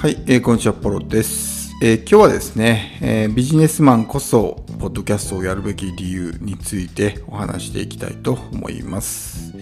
[0.00, 1.74] はい、えー、こんにちは、ポロです。
[1.82, 9.52] えー、今日はですね、えー、ビジネスマンこそ、ポッドキャストをやるべき理由についてお話していきたいと思います。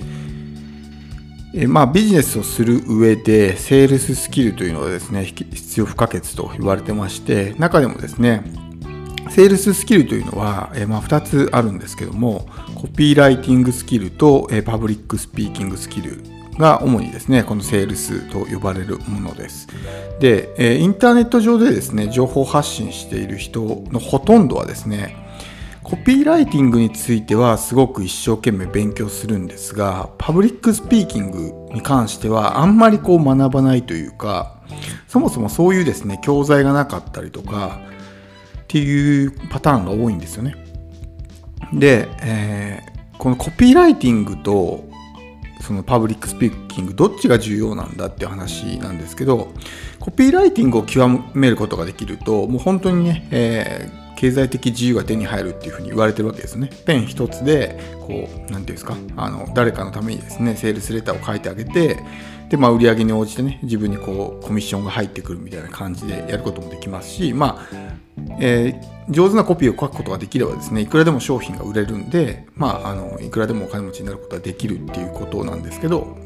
[1.54, 8.43] えまあ、ビジネスをする上で、セールススキルというのはですね、必要不可欠と言われてまして、中でもですね、
[9.30, 19.69] セールススキルというのは、えまあ、2つあるんですけども、コピーライティングスキルと、えパブリックスピーキングスキルが主にですね、このセールスと呼ばれるものです。
[20.20, 25.16] で、えインターネット上でですね、情報発信している人のほとんどはですね、
[25.82, 34.60] コピーライティングについてはすごく一生懸命勉強するんですが、パブリックスピーキングに関してはあんまりこう学ばないというか、
[35.07, 37.80] そもそもそういうですね、教材がなかったりとか、
[38.62, 40.57] っていうパターンが多いんですよね。
[41.73, 44.88] で、えー、このコピーライティングと
[45.66, 49.52] そのパブリックスピーキングどっちが重要なんだっていう話なんですけど
[49.99, 51.04] コピーライティングを極
[51.35, 56.71] めることができるともう本当にね、えー、経済的自由が手に入るっていうふうに言われてるわけですね。
[56.87, 61.99] ペン一つでこう何て言うんですかあの誰かのためにですねセールスレターを書いてあげて
[62.49, 68.06] で、まあ、売り上げに応じてね自分にこうコミッションが入ってくるみたいな感じでやることもできますしまあ
[68.41, 76.16] えー、上手なコピーを書くことができればですねいくらでも商品が売れるんで、まあ、あのいくらでもお金持ちになることができるっていうことなんですけど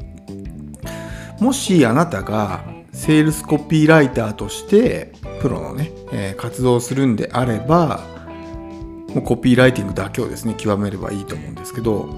[1.39, 8.01] もしあなたがセールスコピーライターとしてプロのね、えー、活動をするんであれば
[9.09, 12.09] もうコピーライティングだけをですね極めればいいと思うんですけど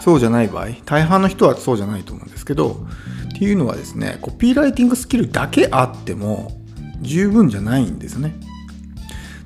[0.00, 2.86] そうじゃない場合大半の人はそうじゃないと思うんですけど
[3.34, 6.52] っていうのはですねコピーライティングスキルだけあっても
[7.00, 8.34] 十分じゃないんですね。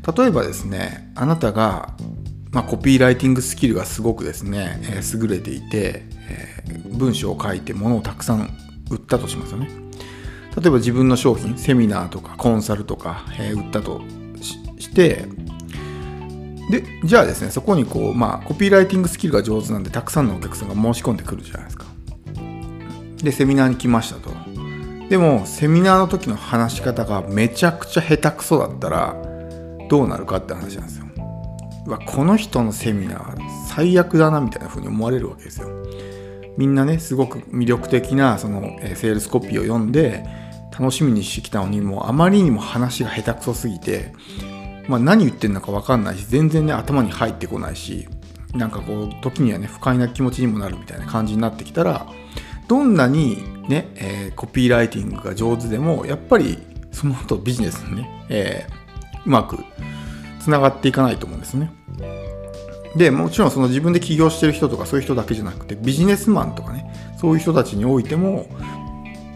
[0.06, 1.94] 例えばですねあなたが、
[2.52, 8.50] まあ、コピーライティングスキルがすごくですね、えー、優れていて、えー、文章を書いて物をたくさん
[8.90, 9.68] 売ったとしますよね。
[10.56, 14.00] 例えば自分の商品セミナーとかコンサルとか、えー、売ったと
[14.78, 15.26] して
[16.70, 21.86] でじゃあですねそこにこうまあコピーライティングスキルが上手なんでたくさんのお客さんが申し込んでくるじゃないですか。
[23.22, 24.30] でセミナーに来ましたと。
[25.08, 29.16] でもセミナーの時の話し方がめちゃくちゃ下手くそだったら
[29.90, 31.06] どうなるかって話なんですよ。
[31.86, 33.36] わこの人のセミナー
[33.68, 35.68] 最悪だなみたいな風に思われるわけですよ。
[36.56, 40.24] みんなねすごく魅力的なその、セールスコピーを読んで
[40.78, 44.12] 楽しみにしてきたのにもうあまりにも話が下手くそすぎて、
[44.86, 48.08] まあ、何言ってんのか分かんないし全然ね頭に入ってこないし
[48.54, 52.06] なんかこう時にはね不快な気持ちにもなるみたいな感じになってきたら
[52.68, 56.58] どんなにね、えー、コピーライティングが上手でもやっぱり
[56.92, 58.79] その後ビジネスにね、えー
[59.26, 59.58] うまく
[60.40, 61.72] つながっていかないと思うんですね。
[62.96, 68.46] でもちろんその自分で起業してる人とかそういう人だけじゃなくてビジネスマンとかねそういう人たちにおいても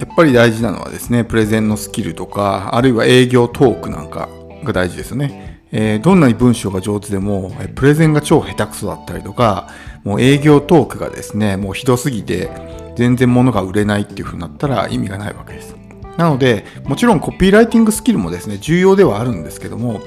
[0.00, 4.28] やっぱり大事なのはですねプレゼンのスキルとかあるいは営業トークなんか
[4.64, 5.62] が大事ですよね。
[5.76, 9.68] えー、どんなに文章が上手でもプレゼンが超下手くそだったりとか
[10.04, 12.48] もう営業トークがですねもうひどすぎて
[12.96, 15.83] 全然物が売れないっていう風になったら意味がないわけです。
[16.16, 20.00] なので、もちろんコピーライティングスキルもですね、重要ではあるんですけども、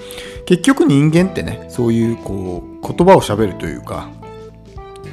[0.45, 4.09] 結局人間ってね、そういうこう言葉を喋るというか、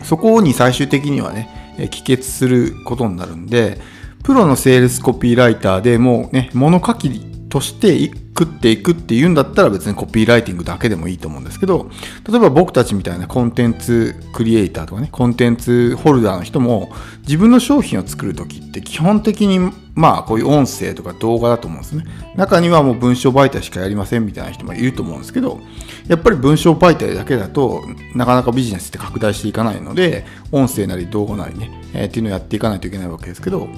[0.03, 3.81] そこに最終的にはね、帰結することになるんで、
[4.23, 7.95] プロのセールスコピーライターでもうね、物書きとして
[8.37, 11.89] 食っていくっていうんだったら別にコピーライティングだけでもいいと思うんですけど、
[12.29, 16.91] 例えば僕たちみたいなコンテンツクリエイターとかね、コンテンツホルダーの人も
[17.23, 19.61] 自分の商品を作るときって基本的に
[19.95, 22.05] まあこういう音声とか動画だと思うんですね。
[22.35, 25.61] 中にはもう文章媒体しかやりませんみたいな人もいると思うんですけど、
[26.09, 27.85] やっぱり文章媒体だけだと
[28.17, 33.69] なかなかビジネスって拡大していかないので、音声なり動画なりね、えー、っていうのをやっていかないといけないわけですけど、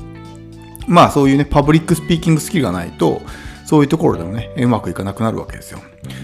[0.88, 3.20] まあそういうね、パブリックスピーキングスキルがないと、
[3.66, 5.80] そういうところでもね、うまくいかなくなるわけですよ。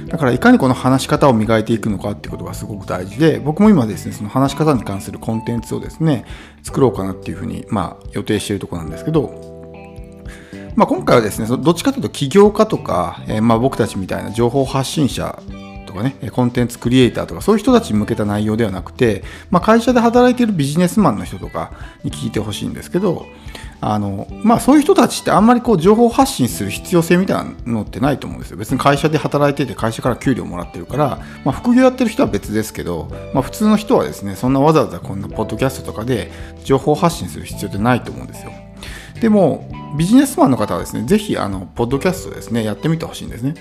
[0.07, 6.25] だからいかにこの話し方を磨いていくのかってことがすごく大事で、僕も今ですね、その話し方に関するコンテンツをですね、
[6.63, 9.53] 作ろうかなっていうふうに、まあ予定しているところなんですけど、
[10.77, 15.43] まあ、今回はですね、どっちかというと起業家とか、えー、まあ僕たちみたいな情報発信者
[15.87, 21.73] とかね、コンテンツクリエイターとか、そういう人たちに向けた内容ではなくて、まあ、会社で働いているビジネスマンの人とか
[22.05, 23.27] に聞いてほしいんですけど、
[23.85, 28.57] あのまあ、そういう人たちってあんまりこう情報発信する必要性みたいなのってないと思うんですよ。
[28.57, 36.31] 別に会社で働いてて会社から給料もらってるから、まあ、副業やってる人は別ですけど、まあ、普通の人はですね、そんなわざわざこんなポッドキャストとかで
[36.63, 38.53] 情報発信する必要ってないと思うんですよ。
[39.21, 39.69] でも、
[39.99, 43.55] ビジネスマンの方はですね、ぜひ、あの、ポッドキャストですね、やってみてほしいんですね。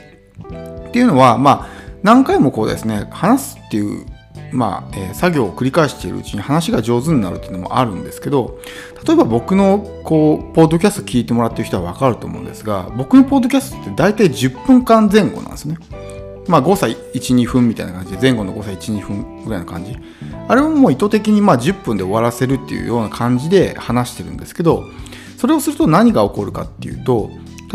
[0.87, 1.67] っていうのは、まあ、
[2.03, 4.05] 何回もこうですね、話すっていう
[4.51, 8.59] まあ、えー、作業を繰り返しているうちに話が上手になるっていうのもあるんですけど
[9.05, 15.77] 例えば僕のこうポッドキャスト聞いてもらっている人は分かると思うんですが僕のポッドキャストって大体10分間前後なんですね。
[16.47, 19.95] まあ、誤差12分みたいな感じで前後の誤差12分ぐらいの感じ
[20.47, 24.85] あれももう意図的にまあ10分で終わらせるっていうような感じで話してるんですけど
[25.37, 27.29] それをすると何が起こるかっていうと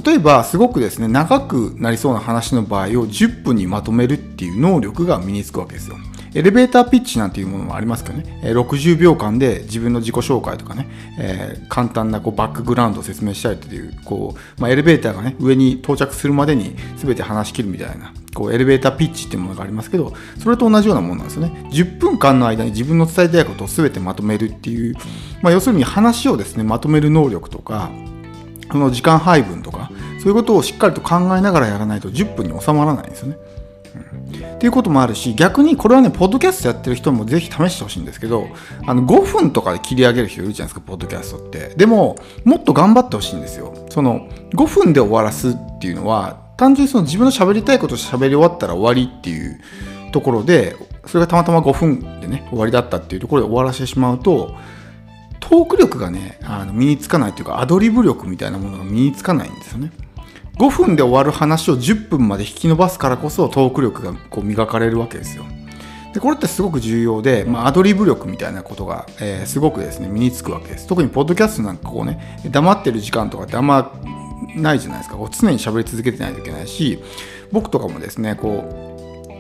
[0.04, 5.96] 例えばすごくですね長くなりそうな話の場合を10分にまとめるっていう能力が身につくわけですよ。
[6.36, 10.86] エレベーターピッチなんていうものもありますけどね、60秒間で自分の自己紹介とかね、
[11.18, 21.70] えー、簡単なこうバックグラウンドを説明したりという、こう、まあ、エレベーターがね、上に到着するまでに全て話し切るみたいな、こう、エレベーターピッチっていうものがありますけど、それと同じようなものなんですよね。
[21.72, 24.94] 10分間の間に自分の伝えたいことを全てまとめるっていう、
[25.40, 27.90] まあ、要するに話をですね、まとめる能力とか、
[28.70, 33.38] その時間配分とか、そういうことをしっかりと考えながらやらないと10分に収まらないんですよね。
[33.96, 38.48] っていうこともあるし逆にこれはねポッドキャストやってる人もぜひ試してほしいんですけど
[38.86, 41.74] あの5分とかで切り上げる人いるじゃないですかポッドキャストって。
[41.76, 43.74] でももっと頑張ってほしいんですよ。
[43.90, 49.60] その5分で終わらすっていうのは単純にその自分の喋りたいことを喋り終わったら終わりっていう
[50.12, 50.76] ところで
[51.06, 54.54] それがたまたま5分でね終わりだったっていうところで終わらせてしまうと
[55.40, 59.92] トーク力がねあの身につかないというかアドリブ力みたいなものが身につかないんですよね。
[60.58, 65.44] 5分で終わる話を10分まで引き伸ばすからこそトーク力がこう磨かれるわけですよ。
[66.14, 70.86] でこれってすごく重要で、まあ、アドリブ力みたいなことが、えー、すごくですね身につくわけです。
[70.86, 73.92] 特にポッドキャストなんかこうね黙ってる時間とかってあんま
[74.54, 75.16] ないじゃないですか。
[75.16, 77.02] こう常に喋り続けてないといけないし
[77.52, 78.64] 僕とかもですねこ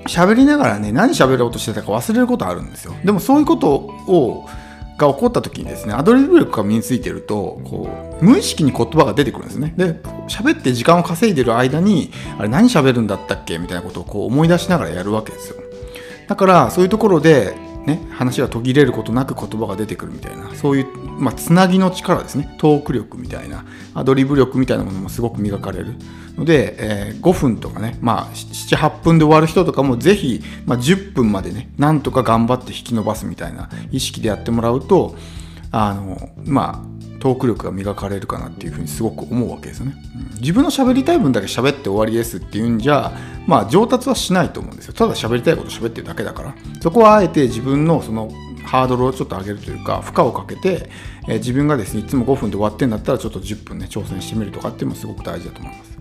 [0.04, 2.94] う喋りながらね何喋ろうとしてたか忘れることあるんですよ。
[3.04, 4.46] でもそういうことを
[4.98, 7.88] が起こった時にですねアドリブ力が身についてるとこ
[8.20, 9.74] う無意識に言葉が出てくるんですね。
[9.76, 9.94] で
[10.28, 13.58] 喋って時間を稼いでる間にあれ何喋るんだったっけ？
[13.58, 15.56] みたいなことをこう思い出しながらやるわけですよ。
[16.28, 17.54] だからそういうところで
[17.86, 20.86] ね、話が途切れることなく言葉が出てくるみたいなそういう、
[21.18, 22.54] まあ、つなぎの力ですね。
[22.58, 25.94] トーク力みたいなアドリブ力みたいなものもすごく磨かれる
[26.36, 35.14] ので、えー、5分とかね、まあ、78分で終わる人とかもぜひ、まあ、10分までねなんとか頑張って引き伸ばすみたいな意識でやってもらうと
[35.70, 39.96] あのまあトーク力が磨かれるかなっていうふうにすごく思うわけですよね。
[40.40, 43.12] 自分の喋りたい分だけ喋って終わりですっていうんじゃ、
[43.46, 44.94] まあ上達はしないと思うんですよ。
[44.94, 46.54] ただ喋りたいこと喋ってるだけだから。
[46.80, 48.30] そこはあえて自分のその
[48.64, 50.90] ハードルをちょっと上げるというか、負荷をかけて、
[51.28, 55.95] えー、自分がですね、いつも5分で終わってんだったらちょっと10分ね、挑戦してみるとかっていうのもすごく大事だと思います。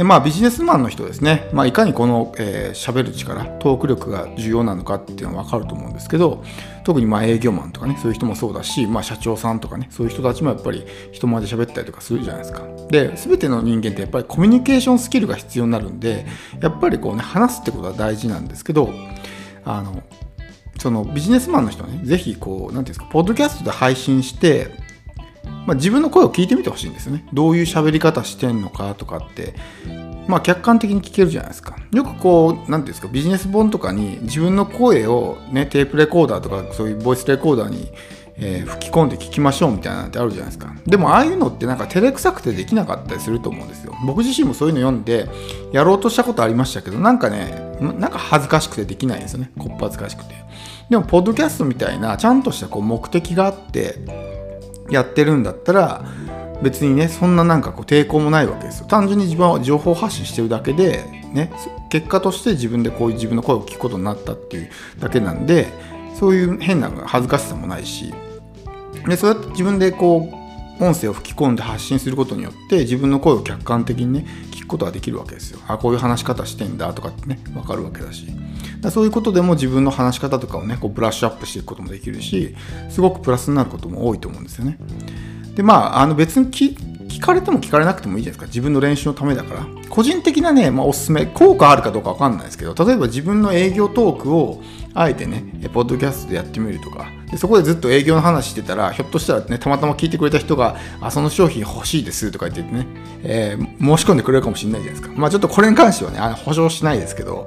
[0.00, 6.42] でまあ、ビジネスマンの人ですね、まあ、いかにこの喋、えー、る力トーク力が重要なのかっていうのは分かると思うんですけど
[6.84, 12.62] 特にま営業マンとかねそういう人もそうだし、まあ、社長さんとかねそういう人たちもやっぱり人前で喋ったりとかするじゃないですか。
[12.88, 16.24] で全ての人間ってやっぱりコミュニケーションスキルが必要になるんで
[16.62, 18.88] やっぱりこうね話すってことは大事なんですけど
[19.66, 20.02] あの
[20.78, 24.79] そのビジネスマンの人はねぜひこう何ていうんですかポッドキャストで配信して
[25.66, 27.26] まあ、自分の声を聞いてみてほしいんですよね。
[27.32, 29.54] どういう喋り方してんのかとかって、
[30.26, 31.76] まあ、客観的に聞けるじゃないですか。
[31.92, 37.90] よくこう、何ていうんですか、ビジネス本とかに自分の声をね、テープレコーダーとかそういうボイスレコーダーに、
[38.42, 40.72] えー、吹き込んで聞きましょうみたいなのってあるじゃないですか。
[40.86, 43.94] でもああいうのってなんか照れくさくてできなかったりすると思うんですよ。
[44.06, 45.28] 僕自身もそういうの読んで
[45.72, 49.50] やろうとしたことありましたけど、なんかね、なんか恥ずかしくてできないんですよね。
[49.58, 50.34] こっぱ恥ずかしくて。
[50.88, 54.39] でも、ポッドキャストみたいなちゃんとしたこう目的があって、
[54.90, 56.04] やってるんだったら
[56.62, 58.86] 別にねそんななんかこう抵抗もないわけですよ。
[58.86, 61.52] 単純に自分は情報発信してるだけでね
[61.90, 65.68] 結果として自分でこういう自分の声を聞くことになったっていうだけなんで
[66.18, 68.12] そういう変な恥ずかしさもないし。
[69.06, 74.26] でそうやって自分でこう音声を吹き込んで発信することによって自分の声を客観的にね
[74.70, 78.26] ことはできるわけですよあこういう話し方してんだとかってね分かるわけだし
[78.80, 82.54] だそういうことでも自分の話し方とかをねこうブラッシュアップしていくこともできるし
[82.88, 84.78] すごくプラスになることも多いと思うんですよね。
[85.54, 86.50] でまああの別に
[87.20, 88.46] 聞かれても聞かれなくてもいいじゃないですか。
[88.46, 89.66] 自分の練習のためだから。
[89.90, 94.62] 個人的なね、まあ、おすすめ効果あるかどうか分かんないですけど例えば自分の営業トークを
[94.94, 97.08] あえてねポッドキャストでやってみるとか。
[97.30, 102.86] でそこでずっと営業の話してたらひょっとしたらねたまたま聞いてくれた人があその商品欲しいですとか言ってね、
[103.22, 105.20] えー、申し込んでくれるかもしれないじゃないですか。
[105.20, 107.46] まあちょっとこれに関してはねあの保証しないですけど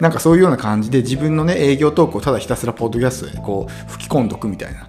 [0.00, 4.88] なんかそういうような感じで自分のね営業トークをただひたすらポッドキャストでこう吹き込んどくみたいな。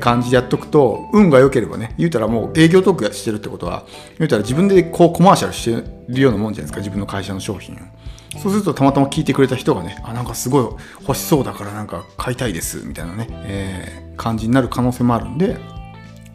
[0.00, 3.84] 感じでやっとくと運が良ければね言うたらもう営業トークしてるってことは
[4.18, 7.78] 言うたら自分でこうコマーシャルしてるようなもんじゃないですか自分の会社の商品を。
[8.38, 10.64] そうするとたまたま聞いてくれた人がねあなんかすごい
[11.00, 15.56] 欲しそうだからなんか買いたいですみたいなね、えー、感じになる可能性もあるんで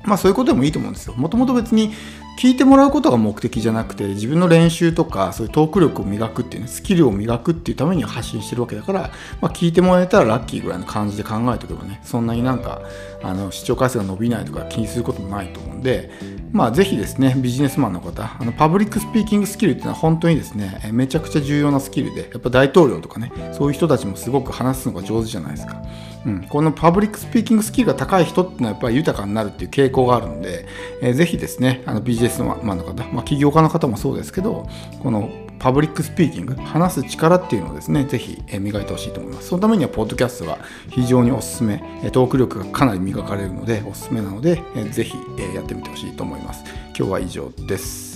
[0.04, 1.14] まあそういうことでもいいと思うんですよ。
[1.16, 1.94] もともと別に
[2.38, 9.12] 聞いてもらうことが目的じゃなくて自分の練習とかそういうトーク力を磨くっていうねスキルを磨くっていうために発信してるわけだから、
[9.42, 12.82] まあ、聞いてもらえたらラッキーぐらいの感じで考えておけばねそんなになんか
[13.22, 16.10] あの視聴回数が伸びないとか気にすることもないと思うんで
[16.52, 25.84] まあぜひですねビジネスマンの方あのパブリックスピーキングスキルっていうのは本当にですねめちゃくちゃ重要なスキルでやっぱ大統領とかねそういう人たちもすごく話すのが上手じゃないですか。
[26.26, 30.66] うん、このパブリックスピーキングスキルが高い人っていうのはやっぱり豊かになるっていう傾向があるので、
[31.02, 34.68] えー、ぜひですねあのビジネスマンの方、まあ、起業家の方もそうですけど
[35.02, 39.50] このパブリックスピーキング話す力っていうのをですねぜひ磨いてほしいと思います。
[39.50, 40.58] そのためにはポッドキャストが
[40.90, 41.78] 非常におすすめ
[42.12, 44.60] トーク力がかなり磨かれるのでおすすめなので
[44.90, 45.14] ぜひ
[45.54, 46.64] やってみてほしいと思います。
[46.98, 48.11] 今日は以上です。